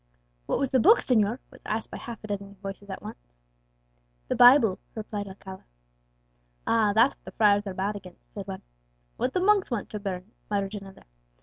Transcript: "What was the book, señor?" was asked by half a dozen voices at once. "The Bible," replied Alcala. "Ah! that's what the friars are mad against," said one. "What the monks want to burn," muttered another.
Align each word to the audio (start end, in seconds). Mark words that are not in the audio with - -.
"What 0.47 0.57
was 0.57 0.71
the 0.71 0.79
book, 0.79 0.97
señor?" 0.97 1.37
was 1.51 1.61
asked 1.63 1.91
by 1.91 1.97
half 1.99 2.23
a 2.23 2.27
dozen 2.27 2.55
voices 2.55 2.89
at 2.89 3.03
once. 3.03 3.19
"The 4.29 4.35
Bible," 4.35 4.79
replied 4.95 5.27
Alcala. 5.27 5.63
"Ah! 6.65 6.91
that's 6.91 7.13
what 7.17 7.25
the 7.25 7.31
friars 7.33 7.67
are 7.67 7.75
mad 7.75 7.95
against," 7.95 8.33
said 8.33 8.47
one. 8.47 8.63
"What 9.17 9.33
the 9.35 9.39
monks 9.39 9.69
want 9.69 9.91
to 9.91 9.99
burn," 9.99 10.31
muttered 10.49 10.73
another. 10.73 11.03